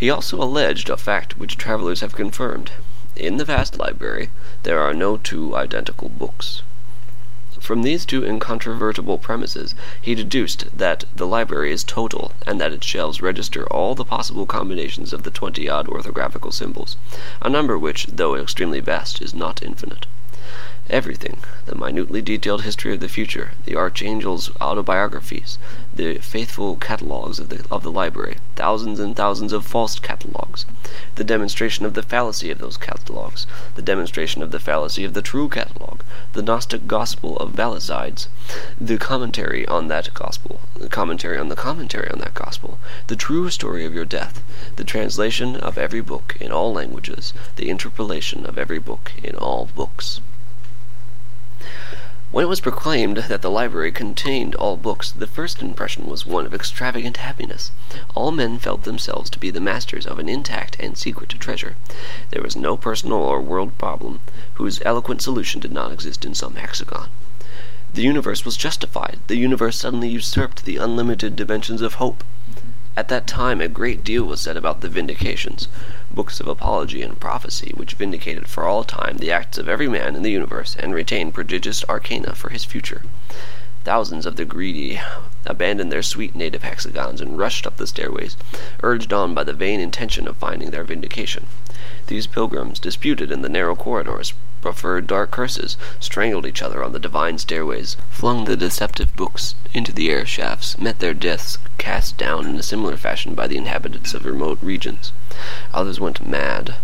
He 0.00 0.10
also 0.10 0.42
alleged 0.42 0.90
a 0.90 0.96
fact 0.96 1.38
which 1.38 1.56
travelers 1.56 2.00
have 2.00 2.16
confirmed. 2.16 2.72
In 3.14 3.36
the 3.36 3.44
vast 3.44 3.78
library, 3.78 4.30
there 4.64 4.80
are 4.80 4.92
no 4.92 5.16
two 5.16 5.54
identical 5.54 6.08
books. 6.08 6.62
From 7.62 7.82
these 7.82 8.04
two 8.04 8.24
incontrovertible 8.24 9.18
premises 9.18 9.76
he 10.00 10.16
deduced 10.16 10.66
that 10.76 11.04
the 11.14 11.28
library 11.28 11.70
is 11.70 11.84
total, 11.84 12.32
and 12.44 12.60
that 12.60 12.72
its 12.72 12.84
shelves 12.84 13.22
register 13.22 13.68
all 13.68 13.94
the 13.94 14.04
possible 14.04 14.46
combinations 14.46 15.12
of 15.12 15.22
the 15.22 15.30
twenty 15.30 15.68
odd 15.68 15.86
orthographical 15.86 16.52
symbols, 16.52 16.96
a 17.40 17.48
number 17.48 17.78
which, 17.78 18.06
though 18.06 18.34
extremely 18.34 18.80
vast, 18.80 19.22
is 19.22 19.32
not 19.32 19.62
infinite. 19.62 20.06
Everything 20.90 21.38
the 21.64 21.76
minutely 21.76 22.20
detailed 22.20 22.62
history 22.62 22.92
of 22.92 22.98
the 22.98 23.08
future, 23.08 23.52
the 23.66 23.76
archangels' 23.76 24.50
autobiographies, 24.60 25.56
the 25.94 26.18
faithful 26.18 26.74
catalogues 26.74 27.38
of 27.38 27.50
the, 27.50 27.64
of 27.70 27.84
the 27.84 27.90
library, 27.90 28.38
thousands 28.56 28.98
and 28.98 29.14
thousands 29.14 29.52
of 29.52 29.64
false 29.64 30.00
catalogues, 30.00 30.66
the 31.14 31.22
demonstration 31.22 31.86
of 31.86 31.94
the 31.94 32.02
fallacy 32.02 32.50
of 32.50 32.58
those 32.58 32.76
catalogues, 32.76 33.46
the 33.76 33.80
demonstration 33.80 34.42
of 34.42 34.50
the 34.50 34.58
fallacy 34.58 35.04
of 35.04 35.14
the 35.14 35.22
true 35.22 35.48
catalogue, 35.48 36.02
the 36.32 36.42
Gnostic 36.42 36.88
gospel 36.88 37.36
of 37.36 37.54
Basilides, 37.54 38.26
the 38.80 38.98
commentary 38.98 39.64
on 39.68 39.86
that 39.86 40.12
gospel, 40.14 40.60
the 40.76 40.88
commentary 40.88 41.38
on 41.38 41.48
the 41.48 41.54
commentary 41.54 42.10
on 42.10 42.18
that 42.18 42.34
gospel, 42.34 42.80
the 43.06 43.14
true 43.14 43.48
story 43.50 43.84
of 43.84 43.94
your 43.94 44.04
death, 44.04 44.42
the 44.74 44.84
translation 44.84 45.54
of 45.54 45.78
every 45.78 46.00
book 46.00 46.36
in 46.40 46.50
all 46.50 46.72
languages, 46.72 47.32
the 47.54 47.70
interpolation 47.70 48.44
of 48.44 48.58
every 48.58 48.80
book 48.80 49.12
in 49.22 49.36
all 49.36 49.70
books. 49.76 50.20
When 52.32 52.46
it 52.46 52.48
was 52.48 52.60
proclaimed 52.60 53.18
that 53.18 53.42
the 53.42 53.50
library 53.50 53.92
contained 53.92 54.54
all 54.54 54.78
books, 54.78 55.12
the 55.12 55.26
first 55.26 55.60
impression 55.60 56.06
was 56.06 56.24
one 56.24 56.46
of 56.46 56.54
extravagant 56.54 57.18
happiness. 57.18 57.72
All 58.14 58.32
men 58.32 58.58
felt 58.58 58.84
themselves 58.84 59.28
to 59.30 59.38
be 59.38 59.50
the 59.50 59.60
masters 59.60 60.06
of 60.06 60.18
an 60.18 60.30
intact 60.30 60.74
and 60.80 60.96
secret 60.96 61.28
treasure. 61.28 61.76
There 62.30 62.40
was 62.40 62.56
no 62.56 62.78
personal 62.78 63.18
or 63.18 63.42
world 63.42 63.76
problem 63.76 64.20
whose 64.54 64.80
eloquent 64.82 65.20
solution 65.20 65.60
did 65.60 65.72
not 65.72 65.92
exist 65.92 66.24
in 66.24 66.34
some 66.34 66.54
hexagon. 66.54 67.10
The 67.92 68.00
universe 68.00 68.46
was 68.46 68.56
justified. 68.56 69.18
The 69.26 69.36
universe 69.36 69.76
suddenly 69.78 70.08
usurped 70.08 70.64
the 70.64 70.78
unlimited 70.78 71.36
dimensions 71.36 71.82
of 71.82 71.96
hope. 71.96 72.24
At 72.94 73.08
that 73.08 73.26
time 73.26 73.62
a 73.62 73.68
great 73.68 74.04
deal 74.04 74.24
was 74.24 74.42
said 74.42 74.54
about 74.54 74.82
the 74.82 74.88
vindications, 74.90 75.66
books 76.10 76.40
of 76.40 76.46
apology 76.46 77.00
and 77.00 77.18
prophecy, 77.18 77.72
which 77.74 77.94
vindicated 77.94 78.48
for 78.48 78.64
all 78.64 78.84
time 78.84 79.16
the 79.16 79.32
acts 79.32 79.56
of 79.56 79.66
every 79.66 79.88
man 79.88 80.14
in 80.14 80.22
the 80.22 80.30
universe 80.30 80.76
and 80.78 80.92
retained 80.92 81.32
prodigious 81.32 81.82
arcana 81.88 82.34
for 82.34 82.50
his 82.50 82.66
future. 82.66 83.02
Thousands 83.84 84.26
of 84.26 84.36
the 84.36 84.44
greedy 84.44 85.00
abandoned 85.46 85.90
their 85.90 86.02
sweet 86.02 86.36
native 86.36 86.64
hexagons 86.64 87.22
and 87.22 87.38
rushed 87.38 87.66
up 87.66 87.78
the 87.78 87.86
stairways, 87.86 88.36
urged 88.82 89.10
on 89.10 89.32
by 89.32 89.42
the 89.42 89.54
vain 89.54 89.80
intention 89.80 90.28
of 90.28 90.36
finding 90.36 90.70
their 90.70 90.84
vindication. 90.84 91.46
These 92.08 92.26
pilgrims 92.26 92.78
disputed 92.78 93.32
in 93.32 93.40
the 93.40 93.48
narrow 93.48 93.74
corridors, 93.74 94.34
preferred 94.62 95.06
dark 95.06 95.30
curses, 95.30 95.76
strangled 96.00 96.46
each 96.46 96.62
other 96.62 96.82
on 96.82 96.92
the 96.92 96.98
divine 96.98 97.36
stairways, 97.36 97.96
flung 98.10 98.46
the 98.46 98.56
deceptive 98.56 99.14
books 99.16 99.54
into 99.74 99.92
the 99.92 100.08
air 100.08 100.24
shafts, 100.24 100.78
met 100.78 101.00
their 101.00 101.12
deaths 101.12 101.58
cast 101.76 102.16
down 102.16 102.46
in 102.46 102.56
a 102.56 102.62
similar 102.62 102.96
fashion 102.96 103.34
by 103.34 103.46
the 103.46 103.58
inhabitants 103.58 104.14
of 104.14 104.24
remote 104.24 104.58
regions. 104.62 105.12
Others 105.74 106.00
went 106.00 106.26
mad. 106.26 106.76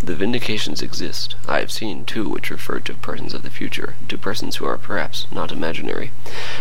The 0.00 0.14
vindications 0.14 0.80
exist. 0.80 1.34
I 1.48 1.58
have 1.58 1.72
seen 1.72 2.04
two 2.04 2.28
which 2.28 2.50
referred 2.50 2.84
to 2.84 2.94
persons 2.94 3.34
of 3.34 3.42
the 3.42 3.50
future, 3.50 3.96
to 4.08 4.16
persons 4.16 4.56
who 4.56 4.64
are 4.64 4.78
perhaps 4.78 5.26
not 5.32 5.50
imaginary. 5.50 6.12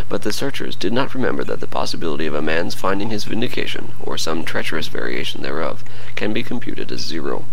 But 0.09 0.24
the 0.24 0.33
searchers 0.33 0.75
did 0.75 0.91
not 0.91 1.13
remember 1.13 1.43
that 1.43 1.59
the 1.59 1.67
possibility 1.67 2.25
of 2.25 2.33
a 2.33 2.41
man's 2.41 2.74
finding 2.74 3.12
his 3.12 3.25
vindication, 3.25 3.93
or 4.01 4.17
some 4.17 4.43
treacherous 4.43 4.88
variation 4.88 5.43
thereof, 5.43 5.83
can 6.15 6.33
be 6.33 6.41
computed 6.41 6.91
as 6.91 7.01
zero. 7.01 7.45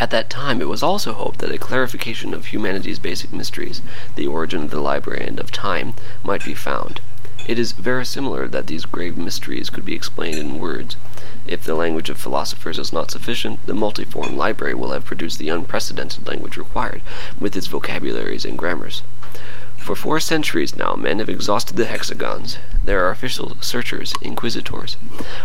At 0.00 0.10
that 0.10 0.30
time 0.30 0.60
it 0.60 0.68
was 0.68 0.80
also 0.80 1.12
hoped 1.12 1.40
that 1.40 1.50
a 1.50 1.58
clarification 1.58 2.32
of 2.32 2.46
humanity's 2.46 3.00
basic 3.00 3.32
mysteries, 3.32 3.82
the 4.14 4.28
origin 4.28 4.62
of 4.62 4.70
the 4.70 4.80
library 4.80 5.26
and 5.26 5.40
of 5.40 5.50
time, 5.50 5.94
might 6.22 6.44
be 6.44 6.54
found. 6.54 7.00
It 7.48 7.58
is 7.58 7.72
verisimilar 7.72 8.48
that 8.48 8.68
these 8.68 8.84
grave 8.84 9.18
mysteries 9.18 9.70
could 9.70 9.84
be 9.84 9.96
explained 9.96 10.38
in 10.38 10.60
words. 10.60 10.94
If 11.48 11.64
the 11.64 11.74
language 11.74 12.10
of 12.10 12.18
philosophers 12.20 12.78
is 12.78 12.92
not 12.92 13.10
sufficient, 13.10 13.66
the 13.66 13.74
multiform 13.74 14.36
library 14.36 14.74
will 14.74 14.92
have 14.92 15.04
produced 15.04 15.40
the 15.40 15.48
unprecedented 15.48 16.28
language 16.28 16.56
required, 16.56 17.02
with 17.40 17.56
its 17.56 17.66
vocabularies 17.66 18.44
and 18.44 18.56
grammars. 18.56 19.02
For 19.88 19.96
four 19.96 20.20
centuries 20.20 20.76
now 20.76 20.96
men 20.96 21.18
have 21.18 21.30
exhausted 21.30 21.78
the 21.78 21.86
hexagons. 21.86 22.58
There 22.84 23.06
are 23.06 23.10
official 23.10 23.56
searchers, 23.62 24.12
inquisitors. 24.20 24.98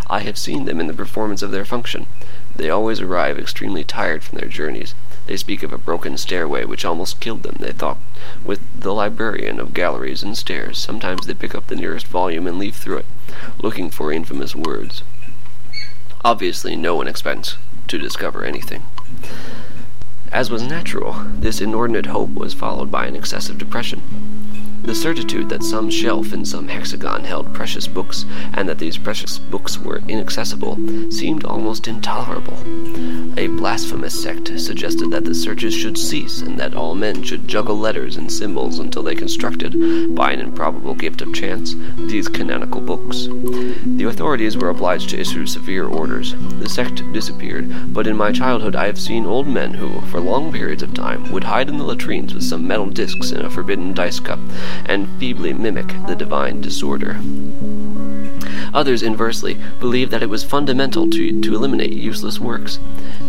I 0.10 0.20
have 0.20 0.38
seen 0.38 0.66
them 0.66 0.82
in 0.82 0.88
the 0.88 0.94
performance 0.94 1.42
of 1.42 1.52
their 1.52 1.64
function. 1.64 2.08
They 2.54 2.70
always 2.70 3.00
arrive 3.00 3.40
extremely 3.40 3.86
tired 3.86 4.22
from 4.22 4.40
their 4.40 4.50
journeys. 4.50 4.96
They 5.28 5.38
speak 5.38 5.64
of 5.64 5.72
a 5.72 5.78
broken 5.78 6.18
stairway 6.18 6.66
which 6.66 6.84
almost 6.84 7.22
killed 7.22 7.44
them, 7.44 7.56
they 7.58 7.72
thought. 7.72 8.00
With 8.44 8.60
the 8.78 8.94
librarian 8.94 9.62
of 9.62 9.74
galleries 9.74 10.24
and 10.24 10.38
stairs, 10.38 10.78
sometimes 10.78 11.26
they 11.26 11.34
pick 11.34 11.56
up 11.56 11.68
the 11.68 11.78
nearest 11.78 12.08
volume 12.08 12.46
and 12.46 12.60
leaf 12.60 12.76
through 12.76 12.98
it, 12.98 13.06
looking 13.60 13.90
for 13.90 14.12
infamous 14.12 14.58
words. 14.58 15.04
Obviously, 16.26 16.76
no 16.76 16.98
one 16.98 17.08
expects 17.08 17.56
to 17.88 17.98
discover 17.98 18.44
anything. 18.44 18.84
As 20.34 20.50
was 20.50 20.64
natural, 20.64 21.14
this 21.38 21.62
inordinate 21.62 22.08
hope 22.08 22.34
was 22.34 22.56
followed 22.56 22.90
by 22.90 23.06
an 23.06 23.16
excessive 23.16 23.60
depression. 23.60 24.02
The 24.84 24.94
certitude 24.94 25.50
that 25.50 25.64
some 25.64 25.90
shelf 25.90 26.34
in 26.34 26.44
some 26.46 26.68
hexagon 26.68 27.24
held 27.24 27.54
precious 27.54 27.88
books, 27.88 28.26
and 28.54 28.68
that 28.68 28.80
these 28.80 28.98
precious 28.98 29.40
books 29.40 29.80
were 29.80 30.02
inaccessible, 30.08 30.78
seemed 31.10 31.46
almost 31.46 31.88
intolerable. 31.88 32.58
A 33.38 33.48
blasphemous 33.48 34.22
sect 34.22 34.60
suggested 34.60 35.10
that 35.12 35.24
the 35.24 35.34
searches 35.34 35.74
should 35.74 35.98
cease, 35.98 36.42
and 36.42 36.60
that 36.60 36.76
all 36.76 36.96
men 36.96 37.24
should 37.24 37.48
juggle 37.48 37.78
letters 37.78 38.18
and 38.18 38.32
symbols 38.32 38.80
until 38.80 39.04
they 39.04 39.16
constructed, 39.16 40.14
by 40.14 40.32
an 40.32 40.42
improbable 40.42 40.96
gift 40.96 41.22
of 41.22 41.34
chance, 41.34 41.76
these 41.98 42.28
canonical 42.28 42.82
books. 42.82 43.28
The 43.86 44.08
authorities 44.10 44.58
were 44.58 44.70
obliged 44.70 45.10
to 45.12 45.20
issue 45.20 45.46
severe 45.46 45.86
orders. 45.86 46.36
The 46.60 46.70
sect 46.70 47.02
disappeared, 47.14 47.94
but 47.94 48.06
in 48.06 48.18
my 48.18 48.32
childhood 48.32 48.76
I 48.76 48.88
have 48.88 49.00
seen 49.00 49.26
old 49.26 49.48
men 49.48 49.74
who, 49.74 50.02
for 50.08 50.20
long 50.20 50.52
periods 50.52 50.84
of 50.84 50.94
time, 50.94 51.32
would 51.32 51.46
hide 51.46 51.70
in 51.70 51.78
the 51.78 51.84
latrines 51.84 52.34
with 52.34 52.44
some 52.44 52.68
metal 52.68 52.90
discs 52.90 53.32
in 53.32 53.46
a 53.46 53.50
forbidden 53.50 53.94
dice 53.94 54.20
cup, 54.20 54.40
and 54.86 55.08
feebly 55.20 55.54
mimic 55.54 55.88
the 56.08 56.16
divine 56.16 56.62
disorder. 56.62 57.20
Others, 58.74 59.04
inversely, 59.04 59.58
believed 59.80 60.12
that 60.12 60.24
it 60.24 60.30
was 60.30 60.44
fundamental 60.44 61.10
to, 61.10 61.42
to 61.42 61.56
eliminate 61.56 61.94
useless 61.94 62.40
works. 62.40 62.80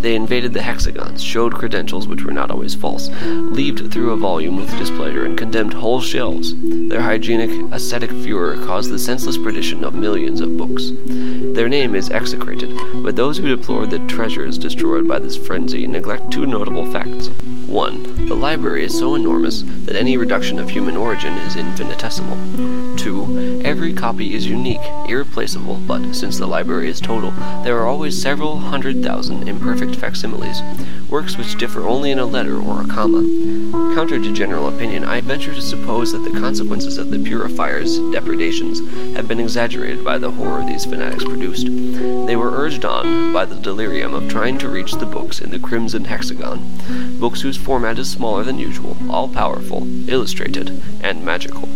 They 0.00 0.14
invaded 0.14 0.52
the 0.52 0.62
hexagons, 0.62 1.22
showed 1.22 1.54
credentials 1.54 2.08
which 2.08 2.24
were 2.24 2.32
not 2.32 2.50
always 2.50 2.74
false, 2.74 3.08
leaped 3.22 3.92
through 3.92 4.12
a 4.12 4.16
volume 4.16 4.56
with 4.56 4.76
displeasure, 4.78 5.24
and 5.24 5.36
condemned 5.36 5.74
whole 5.74 6.00
shelves. 6.00 6.54
Their 6.88 7.02
hygienic, 7.02 7.50
ascetic 7.72 8.10
furor 8.10 8.56
caused 8.64 8.90
the 8.90 8.98
senseless 8.98 9.36
perdition 9.36 9.84
of 9.84 9.94
millions 9.94 10.40
of 10.40 10.56
books. 10.56 10.92
Their 11.54 11.68
name 11.68 11.94
is 11.94 12.10
execrated, 12.10 12.74
but 13.02 13.16
those 13.16 13.38
who 13.38 13.54
deplore 13.54 13.86
the 13.86 14.00
treasures 14.06 14.58
destroyed 14.58 15.06
by 15.06 15.18
this 15.18 15.36
frenzy 15.36 15.86
neglect 15.86 16.30
two 16.30 16.46
notable 16.46 16.90
facts. 16.90 17.28
1. 17.66 18.28
The 18.28 18.34
library 18.34 18.84
is 18.84 18.96
so 18.96 19.14
enormous 19.14 19.62
that 19.84 19.96
any 19.96 20.16
reduction 20.16 20.58
of 20.58 20.68
human 20.70 20.96
origin 20.96 21.34
is 21.38 21.56
infinitesimal. 21.56 22.96
2. 22.96 23.62
Every 23.64 23.92
copy 23.92 24.34
is 24.34 24.46
unique, 24.46 24.80
irreplaceable, 25.08 25.33
but 25.34 26.14
since 26.14 26.38
the 26.38 26.46
library 26.46 26.88
is 26.88 27.00
total, 27.00 27.32
there 27.64 27.76
are 27.78 27.88
always 27.88 28.20
several 28.20 28.56
hundred 28.56 29.02
thousand 29.02 29.48
imperfect 29.48 29.96
facsimiles, 29.96 30.62
works 31.10 31.36
which 31.36 31.58
differ 31.58 31.88
only 31.88 32.12
in 32.12 32.20
a 32.20 32.24
letter 32.24 32.56
or 32.56 32.82
a 32.82 32.86
comma. 32.86 33.20
Counter 33.96 34.20
to 34.20 34.32
general 34.32 34.68
opinion, 34.68 35.02
I 35.02 35.20
venture 35.22 35.52
to 35.52 35.60
suppose 35.60 36.12
that 36.12 36.18
the 36.18 36.38
consequences 36.38 36.98
of 36.98 37.10
the 37.10 37.18
purifier's 37.18 37.98
depredations 38.12 38.78
have 39.16 39.26
been 39.26 39.40
exaggerated 39.40 40.04
by 40.04 40.18
the 40.18 40.30
horror 40.30 40.64
these 40.64 40.84
fanatics 40.84 41.24
produced. 41.24 41.66
They 41.66 42.36
were 42.36 42.52
urged 42.52 42.84
on 42.84 43.32
by 43.32 43.44
the 43.44 43.56
delirium 43.56 44.14
of 44.14 44.28
trying 44.28 44.58
to 44.58 44.68
reach 44.68 44.92
the 44.92 45.04
books 45.04 45.40
in 45.40 45.50
the 45.50 45.58
crimson 45.58 46.04
hexagon, 46.04 47.18
books 47.18 47.40
whose 47.40 47.56
format 47.56 47.98
is 47.98 48.08
smaller 48.08 48.44
than 48.44 48.60
usual, 48.60 48.96
all 49.10 49.28
powerful, 49.28 49.84
illustrated, 50.08 50.80
and 51.02 51.24
magical. 51.24 51.68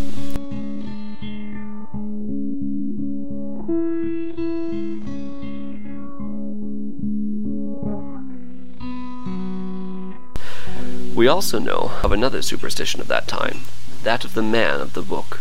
We 11.19 11.27
also 11.27 11.59
know 11.59 11.91
of 12.05 12.13
another 12.13 12.43
superstition 12.43 13.01
of 13.01 13.09
that 13.09 13.27
time, 13.27 13.63
that 14.05 14.25
of 14.25 14.35
the 14.35 14.43
man 14.43 14.81
of 14.81 14.93
the 14.93 15.03
book. 15.03 15.41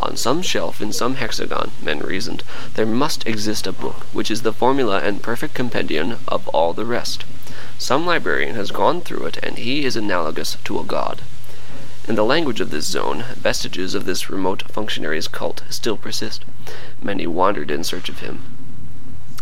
On 0.00 0.16
some 0.16 0.42
shelf 0.42 0.80
in 0.80 0.92
some 0.92 1.16
hexagon, 1.16 1.72
men 1.82 1.98
reasoned, 1.98 2.44
there 2.74 2.86
must 2.86 3.26
exist 3.26 3.66
a 3.66 3.72
book 3.72 4.06
which 4.12 4.30
is 4.30 4.42
the 4.42 4.52
formula 4.52 5.00
and 5.00 5.20
perfect 5.20 5.54
compendium 5.54 6.20
of 6.28 6.46
all 6.50 6.72
the 6.72 6.84
rest. 6.84 7.24
Some 7.78 8.06
librarian 8.06 8.54
has 8.54 8.70
gone 8.70 9.00
through 9.00 9.26
it, 9.26 9.38
and 9.42 9.58
he 9.58 9.84
is 9.84 9.96
analogous 9.96 10.56
to 10.62 10.78
a 10.78 10.84
god. 10.84 11.22
In 12.06 12.14
the 12.14 12.24
language 12.24 12.60
of 12.60 12.70
this 12.70 12.86
zone, 12.86 13.24
vestiges 13.34 13.96
of 13.96 14.04
this 14.04 14.30
remote 14.30 14.70
functionary's 14.70 15.26
cult 15.26 15.64
still 15.68 15.96
persist. 15.96 16.44
Many 17.02 17.26
wandered 17.26 17.72
in 17.72 17.82
search 17.82 18.08
of 18.08 18.20
him. 18.20 18.42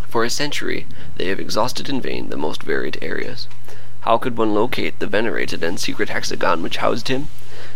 For 0.09 0.25
a 0.25 0.31
century, 0.31 0.87
they 1.17 1.27
have 1.27 1.39
exhausted 1.39 1.91
in 1.91 2.01
vain 2.01 2.31
the 2.31 2.39
most 2.39 2.63
varied 2.63 2.97
areas. 3.03 3.47
How 4.07 4.19
could 4.19 4.39
one 4.39 4.55
locate 4.55 5.01
the 5.01 5.09
venerated 5.09 5.65
and 5.65 5.81
secret 5.81 6.11
hexagon 6.11 6.63
which 6.63 6.77
housed 6.77 7.09
him? 7.09 7.27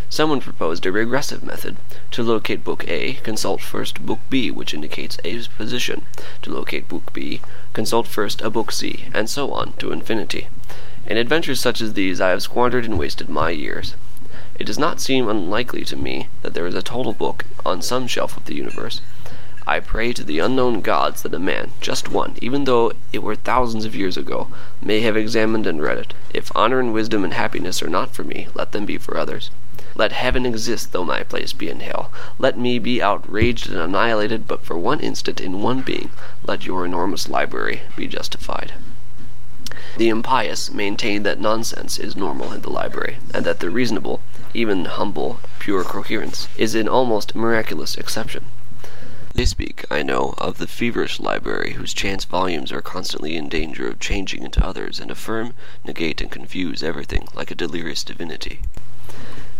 Someone 0.08 0.40
proposed 0.40 0.86
a 0.86 0.92
regressive 0.92 1.42
method. 1.42 1.76
To 2.12 2.22
locate 2.22 2.62
Book 2.62 2.86
A, 2.86 3.14
consult 3.24 3.60
first 3.60 4.06
Book 4.06 4.20
B, 4.30 4.48
which 4.48 4.72
indicates 4.72 5.18
A's 5.24 5.48
position. 5.48 6.06
To 6.42 6.52
locate 6.52 6.88
Book 6.88 7.12
B, 7.12 7.40
consult 7.72 8.06
first 8.06 8.42
a 8.42 8.48
Book 8.48 8.70
C, 8.70 9.06
and 9.12 9.28
so 9.28 9.50
on 9.50 9.72
to 9.78 9.90
infinity. 9.90 10.46
In 11.04 11.16
adventures 11.16 11.58
such 11.58 11.80
as 11.80 11.94
these 11.94 12.20
I 12.20 12.28
have 12.28 12.44
squandered 12.44 12.84
and 12.84 12.96
wasted 12.96 13.28
my 13.28 13.50
years. 13.50 13.96
It 14.56 14.68
does 14.68 14.78
not 14.78 15.00
seem 15.00 15.28
unlikely 15.28 15.84
to 15.86 15.96
me 15.96 16.28
that 16.42 16.54
there 16.54 16.68
is 16.68 16.76
a 16.76 16.82
total 16.82 17.12
book 17.12 17.44
on 17.66 17.82
some 17.82 18.06
shelf 18.06 18.36
of 18.36 18.44
the 18.44 18.54
universe. 18.54 19.00
I 19.72 19.78
pray 19.78 20.12
to 20.14 20.24
the 20.24 20.40
unknown 20.40 20.80
gods 20.80 21.22
that 21.22 21.32
a 21.32 21.38
man, 21.38 21.70
just 21.80 22.08
one, 22.08 22.34
even 22.40 22.64
though 22.64 22.90
it 23.12 23.22
were 23.22 23.36
thousands 23.36 23.84
of 23.84 23.94
years 23.94 24.16
ago, 24.16 24.48
may 24.82 24.98
have 25.02 25.16
examined 25.16 25.64
and 25.64 25.80
read 25.80 25.96
it. 25.96 26.12
If 26.34 26.50
honor 26.56 26.80
and 26.80 26.92
wisdom 26.92 27.22
and 27.22 27.32
happiness 27.32 27.80
are 27.80 27.88
not 27.88 28.12
for 28.12 28.24
me, 28.24 28.48
let 28.52 28.72
them 28.72 28.84
be 28.84 28.98
for 28.98 29.16
others. 29.16 29.52
Let 29.94 30.10
heaven 30.10 30.44
exist 30.44 30.90
though 30.90 31.04
my 31.04 31.22
place 31.22 31.52
be 31.52 31.68
in 31.68 31.78
hell. 31.78 32.10
Let 32.36 32.58
me 32.58 32.80
be 32.80 33.00
outraged 33.00 33.68
and 33.70 33.78
annihilated, 33.78 34.48
but 34.48 34.64
for 34.64 34.76
one 34.76 34.98
instant 34.98 35.40
in 35.40 35.62
one 35.62 35.82
being, 35.82 36.10
let 36.44 36.66
your 36.66 36.84
enormous 36.84 37.28
library 37.28 37.82
be 37.94 38.08
justified. 38.08 38.72
The 39.96 40.08
impious 40.08 40.72
maintain 40.72 41.22
that 41.22 41.38
nonsense 41.38 41.96
is 41.96 42.16
normal 42.16 42.52
in 42.52 42.62
the 42.62 42.70
library, 42.70 43.18
and 43.32 43.46
that 43.46 43.60
the 43.60 43.70
reasonable, 43.70 44.20
even 44.52 44.86
humble, 44.86 45.38
pure 45.60 45.84
coherence, 45.84 46.48
is 46.56 46.74
an 46.74 46.88
almost 46.88 47.36
miraculous 47.36 47.94
exception. 47.94 48.46
They 49.34 49.44
speak, 49.44 49.84
I 49.90 50.02
know, 50.02 50.34
of 50.38 50.58
the 50.58 50.66
feverish 50.66 51.20
library 51.20 51.74
whose 51.74 51.94
chance 51.94 52.24
volumes 52.24 52.72
are 52.72 52.82
constantly 52.82 53.36
in 53.36 53.48
danger 53.48 53.88
of 53.88 54.00
changing 54.00 54.42
into 54.42 54.64
others 54.64 54.98
and 54.98 55.10
affirm, 55.10 55.54
negate, 55.84 56.20
and 56.20 56.30
confuse 56.30 56.82
everything 56.82 57.26
like 57.34 57.50
a 57.50 57.54
delirious 57.54 58.02
divinity. 58.04 58.60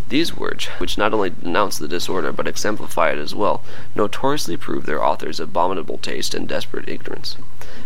These 0.09 0.37
words, 0.37 0.67
which 0.79 0.99
not 0.99 1.15
only 1.15 1.31
denounce 1.31 1.79
the 1.79 1.87
disorder 1.87 2.33
but 2.33 2.49
exemplify 2.49 3.13
it 3.13 3.19
as 3.19 3.33
well, 3.33 3.63
notoriously 3.95 4.57
prove 4.57 4.85
their 4.85 5.03
author's 5.05 5.39
abominable 5.39 5.99
taste 5.99 6.35
and 6.35 6.49
desperate 6.49 6.89
ignorance. 6.89 7.37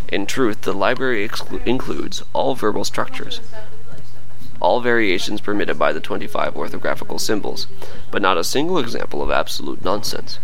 In 0.09 0.25
truth, 0.25 0.61
the 0.61 0.73
library 0.73 1.29
includes 1.67 2.23
all 2.33 2.55
verbal 2.55 2.83
structures, 2.83 3.41
all 4.59 4.81
variations 4.81 5.39
permitted 5.39 5.77
by 5.77 5.93
the 5.93 5.99
25 5.99 6.55
orthographical 6.55 7.19
symbols, 7.19 7.67
but 8.09 8.23
not 8.23 8.37
a 8.37 8.43
single 8.43 8.79
example 8.79 9.21
of 9.21 9.29
absolute 9.29 9.85
nonsense. 9.85 10.39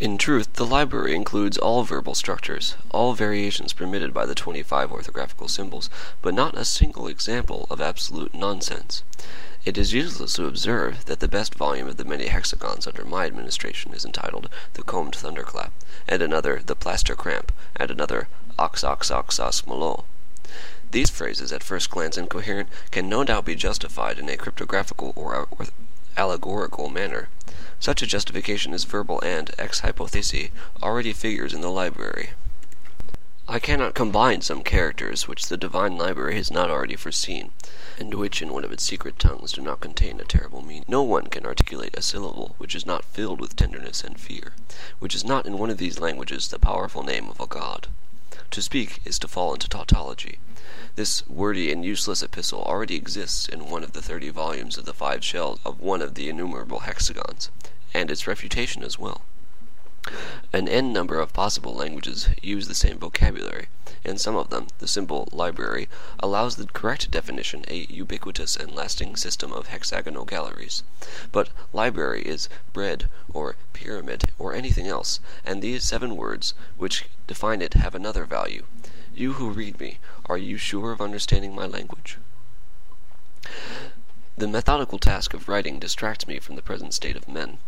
In 0.00 0.18
truth, 0.18 0.54
the 0.54 0.66
library 0.66 1.14
includes 1.14 1.56
all 1.56 1.84
verbal 1.84 2.16
structures, 2.16 2.74
all 2.90 3.14
variations 3.14 3.72
permitted 3.72 4.12
by 4.12 4.26
the 4.26 4.34
25 4.34 4.90
orthographical 4.90 5.48
symbols, 5.48 5.88
but 6.20 6.34
not 6.34 6.58
a 6.58 6.64
single 6.64 7.06
example 7.06 7.68
of 7.70 7.80
absolute 7.80 8.34
nonsense. 8.34 9.04
It 9.64 9.78
is 9.78 9.92
useless 9.92 10.32
to 10.34 10.46
observe 10.46 11.04
that 11.04 11.20
the 11.20 11.28
best 11.28 11.54
volume 11.54 11.86
of 11.86 11.96
the 11.96 12.04
many 12.04 12.26
hexagons 12.26 12.88
under 12.88 13.04
my 13.04 13.24
administration 13.24 13.94
is 13.94 14.04
entitled 14.04 14.48
The 14.72 14.82
Combed 14.82 15.14
Thunderclap, 15.14 15.72
and 16.08 16.22
another 16.22 16.60
The 16.66 16.74
Plaster 16.74 17.14
Cramp, 17.14 17.52
and 17.76 17.88
another 17.88 18.26
Ox 18.58 18.82
Ox 18.82 19.12
Ox 19.12 19.38
Os 19.38 19.64
Malo. 19.64 20.06
These 20.90 21.10
phrases, 21.10 21.52
at 21.52 21.62
first 21.62 21.88
glance 21.88 22.18
incoherent, 22.18 22.68
can 22.90 23.08
no 23.08 23.22
doubt 23.22 23.44
be 23.44 23.54
justified 23.54 24.18
in 24.18 24.28
a 24.28 24.36
cryptographical 24.36 25.12
or 25.14 25.46
allegorical 26.16 26.88
manner. 26.88 27.28
Such 27.80 28.02
a 28.02 28.06
justification 28.06 28.72
is 28.72 28.84
verbal 28.84 29.20
and, 29.22 29.50
ex 29.58 29.80
hypothesi, 29.80 30.50
already 30.82 31.12
figures 31.12 31.52
in 31.52 31.60
the 31.60 31.70
library. 31.70 32.30
I 33.46 33.58
cannot 33.58 33.94
combine 33.94 34.40
some 34.40 34.62
characters 34.62 35.28
which 35.28 35.48
the 35.48 35.58
divine 35.58 35.98
library 35.98 36.36
has 36.36 36.50
not 36.50 36.70
already 36.70 36.96
foreseen, 36.96 37.52
and 37.98 38.14
which 38.14 38.40
in 38.40 38.52
one 38.52 38.64
of 38.64 38.72
its 38.72 38.82
secret 38.82 39.18
tongues 39.18 39.52
do 39.52 39.60
not 39.60 39.80
contain 39.80 40.18
a 40.18 40.24
terrible 40.24 40.62
meaning. 40.62 40.86
No 40.88 41.02
one 41.02 41.26
can 41.26 41.44
articulate 41.44 41.94
a 41.94 42.00
syllable 42.00 42.54
which 42.56 42.74
is 42.74 42.86
not 42.86 43.04
filled 43.04 43.42
with 43.42 43.54
tenderness 43.54 44.02
and 44.02 44.18
fear, 44.18 44.54
which 44.98 45.14
is 45.14 45.24
not 45.24 45.44
in 45.44 45.58
one 45.58 45.68
of 45.68 45.76
these 45.76 45.98
languages 45.98 46.48
the 46.48 46.58
powerful 46.58 47.02
name 47.02 47.28
of 47.28 47.38
a 47.38 47.46
god. 47.46 47.88
To 48.50 48.62
speak 48.62 49.00
is 49.04 49.18
to 49.18 49.28
fall 49.28 49.52
into 49.52 49.68
tautology. 49.68 50.38
This 50.96 51.26
wordy 51.28 51.72
and 51.72 51.84
useless 51.84 52.22
epistle 52.22 52.62
already 52.62 52.94
exists 52.94 53.48
in 53.48 53.68
one 53.68 53.82
of 53.82 53.92
the 53.92 54.02
thirty 54.02 54.28
volumes 54.30 54.78
of 54.78 54.84
the 54.84 54.94
five 54.94 55.24
shells 55.24 55.58
of 55.64 55.80
one 55.80 56.00
of 56.00 56.14
the 56.14 56.28
innumerable 56.28 56.80
hexagons, 56.80 57.50
and 57.92 58.10
its 58.10 58.26
refutation 58.26 58.82
as 58.84 58.98
well. 58.98 59.22
An 60.52 60.68
n 60.68 60.92
number 60.92 61.18
of 61.18 61.32
possible 61.32 61.74
languages 61.74 62.28
use 62.42 62.68
the 62.68 62.74
same 62.74 62.98
vocabulary. 62.98 63.68
In 64.04 64.18
some 64.18 64.36
of 64.36 64.50
them, 64.50 64.66
the 64.78 64.86
symbol 64.86 65.26
library 65.32 65.88
allows 66.20 66.56
the 66.56 66.66
correct 66.66 67.10
definition 67.10 67.64
a 67.68 67.86
ubiquitous 67.88 68.54
and 68.54 68.74
lasting 68.74 69.16
system 69.16 69.50
of 69.50 69.68
hexagonal 69.68 70.26
galleries. 70.26 70.82
But 71.32 71.48
library 71.72 72.20
is 72.22 72.50
bread 72.74 73.08
or 73.32 73.56
pyramid 73.72 74.30
or 74.38 74.52
anything 74.52 74.86
else, 74.86 75.20
and 75.42 75.62
these 75.62 75.84
seven 75.84 76.16
words 76.16 76.52
which 76.76 77.06
define 77.26 77.62
it 77.62 77.72
have 77.72 77.94
another 77.94 78.26
value. 78.26 78.66
You 79.14 79.32
who 79.32 79.48
read 79.48 79.80
me, 79.80 80.00
are 80.26 80.36
you 80.36 80.58
sure 80.58 80.92
of 80.92 81.00
understanding 81.00 81.54
my 81.54 81.64
language? 81.64 82.18
The 84.36 84.48
methodical 84.48 84.98
task 84.98 85.32
of 85.32 85.48
writing 85.48 85.78
distracts 85.78 86.26
me 86.26 86.40
from 86.40 86.56
the 86.56 86.62
present 86.62 86.92
state 86.92 87.14
of 87.14 87.28
men. 87.28 87.58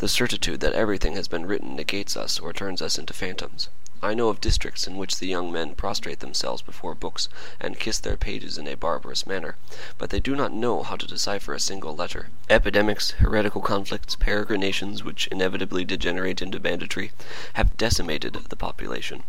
The 0.00 0.08
certitude 0.08 0.60
that 0.60 0.74
everything 0.74 1.14
has 1.14 1.28
been 1.28 1.46
written 1.46 1.74
negates 1.74 2.14
us 2.14 2.38
or 2.38 2.52
turns 2.52 2.82
us 2.82 2.98
into 2.98 3.14
phantoms. 3.14 3.70
I 4.02 4.12
know 4.12 4.28
of 4.28 4.38
districts 4.38 4.86
in 4.86 4.98
which 4.98 5.18
the 5.18 5.28
young 5.28 5.50
men 5.50 5.74
prostrate 5.74 6.20
themselves 6.20 6.60
before 6.60 6.94
books 6.94 7.30
and 7.58 7.78
kiss 7.78 7.98
their 7.98 8.18
pages 8.18 8.58
in 8.58 8.68
a 8.68 8.76
barbarous 8.76 9.26
manner, 9.26 9.56
but 9.96 10.10
they 10.10 10.20
do 10.20 10.36
not 10.36 10.52
know 10.52 10.82
how 10.82 10.96
to 10.96 11.06
decipher 11.06 11.54
a 11.54 11.60
single 11.60 11.96
letter. 11.96 12.28
Epidemics, 12.50 13.12
heretical 13.12 13.62
conflicts, 13.62 14.14
peregrinations 14.14 15.02
which 15.02 15.26
inevitably 15.28 15.86
degenerate 15.86 16.42
into 16.42 16.60
banditry, 16.60 17.12
have 17.54 17.78
decimated 17.78 18.34
the 18.50 18.56
population. 18.56 19.22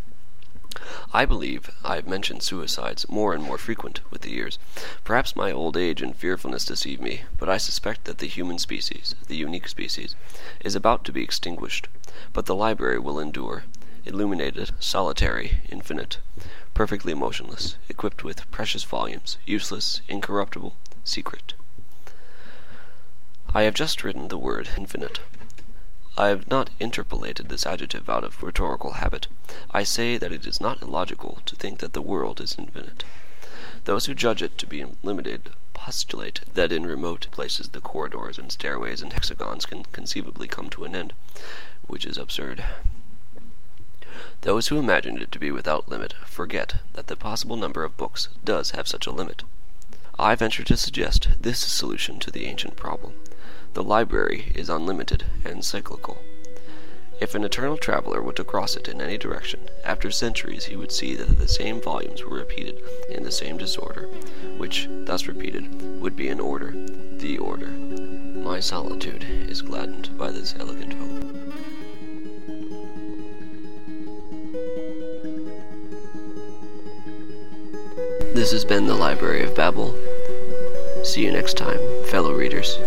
I 1.14 1.26
believe 1.26 1.70
I 1.84 1.96
have 1.96 2.08
mentioned 2.08 2.44
suicides 2.44 3.10
more 3.10 3.34
and 3.34 3.44
more 3.44 3.58
frequent 3.58 4.00
with 4.10 4.22
the 4.22 4.32
years. 4.32 4.58
Perhaps 5.04 5.36
my 5.36 5.52
old 5.52 5.76
age 5.76 6.02
and 6.02 6.16
fearfulness 6.16 6.66
deceive 6.66 7.02
me, 7.02 7.24
but 7.38 7.50
I 7.50 7.58
suspect 7.58 8.06
that 8.06 8.20
the 8.20 8.28
human 8.28 8.58
species, 8.60 9.16
the 9.28 9.36
unique 9.36 9.68
species, 9.68 10.16
is 10.64 10.76
about 10.76 11.04
to 11.06 11.12
be 11.12 11.24
extinguished. 11.24 11.88
But 12.34 12.46
the 12.46 12.56
library 12.56 13.00
will 13.00 13.20
endure, 13.20 13.64
illuminated, 14.06 14.72
solitary, 14.80 15.60
infinite, 15.70 16.20
perfectly 16.74 17.14
motionless, 17.14 17.76
equipped 17.90 18.24
with 18.24 18.50
precious 18.52 18.84
volumes, 18.84 19.38
useless, 19.46 20.02
incorruptible, 20.08 20.76
secret. 21.04 21.54
I 23.54 23.64
have 23.64 23.74
just 23.74 24.04
written 24.04 24.30
the 24.30 24.38
word 24.38 24.70
infinite. 24.78 25.20
I 26.18 26.28
have 26.28 26.50
not 26.50 26.70
interpolated 26.80 27.48
this 27.48 27.66
adjective 27.66 28.10
out 28.10 28.24
of 28.24 28.44
rhetorical 28.44 28.94
habit. 28.94 29.28
I 29.72 29.84
say 29.84 30.18
that 30.18 30.32
it 30.32 30.46
is 30.46 30.60
not 30.60 30.82
illogical 30.82 31.40
to 31.46 31.56
think 31.56 31.80
that 31.80 31.94
the 31.94 32.02
world 32.02 32.42
is 32.42 32.56
infinite. 32.60 33.04
Those 33.86 34.06
who 34.06 34.14
judge 34.14 34.42
it 34.42 34.58
to 34.58 34.68
be 34.68 34.86
limited 35.04 35.52
postulate 35.74 36.42
that 36.54 36.72
in 36.72 36.86
remote 36.86 37.28
places 37.32 37.70
the 37.70 37.82
corridors 37.82 38.38
and 38.38 38.52
stairways 38.52 39.02
and 39.02 39.14
hexagons 39.14 39.66
can 39.66 39.84
conceivably 39.86 40.48
come 40.48 40.70
to 40.72 40.84
an 40.84 40.96
end, 40.96 41.14
which 41.88 42.06
is 42.06 42.18
absurd. 42.18 42.64
Those 44.42 44.68
who 44.68 44.78
imagine 44.78 45.22
it 45.22 45.32
to 45.32 45.40
be 45.40 45.50
without 45.50 45.88
limit 45.88 46.14
forget 46.26 46.82
that 46.94 47.08
the 47.08 47.16
possible 47.16 47.56
number 47.56 47.84
of 47.84 47.98
books 47.98 48.28
does 48.44 48.72
have 48.72 48.88
such 48.88 49.08
a 49.08 49.12
limit. 49.12 49.44
I 50.20 50.36
venture 50.36 50.64
to 50.66 50.78
suggest 50.78 51.30
this 51.40 51.60
solution 51.60 52.20
to 52.20 52.32
the 52.32 52.46
ancient 52.46 52.76
problem. 52.76 53.14
The 53.74 53.84
library 53.84 54.52
is 54.54 54.70
unlimited 54.70 55.26
and 55.46 55.64
cyclical. 55.64 56.22
If 57.22 57.36
an 57.36 57.46
eternal 57.46 57.78
traveler 57.78 58.22
were 58.22 58.34
to 58.34 58.44
cross 58.44 58.76
it 58.76 58.90
in 58.90 59.00
any 59.00 59.18
direction, 59.18 59.70
after 59.86 60.12
centuries 60.12 60.66
he 60.66 60.76
would 60.76 60.92
see 60.92 61.16
that 61.16 61.38
the 61.38 61.48
same 61.48 61.80
volumes 61.80 62.26
were 62.26 62.36
repeated 62.36 62.82
in 63.10 63.24
the 63.24 63.32
same 63.32 63.58
disorder, 63.58 64.08
which, 64.58 64.90
thus 65.06 65.28
repeated, 65.28 66.02
would 66.02 66.18
be 66.18 66.28
in 66.28 66.40
order, 66.40 66.72
the 67.18 67.38
order. 67.38 67.68
My 67.68 68.60
solitude 68.60 69.24
is 69.24 69.62
gladdened 69.62 70.18
by 70.18 70.32
this 70.32 70.54
elegant 70.60 70.94
hope. 70.94 71.22
This 78.34 78.52
has 78.52 78.66
been 78.66 78.88
the 78.88 78.96
Library 78.96 79.44
of 79.44 79.56
Babel. 79.56 79.96
See 81.04 81.24
you 81.24 81.32
next 81.32 81.56
time, 81.56 81.80
fellow 82.08 82.34
readers. 82.34 82.78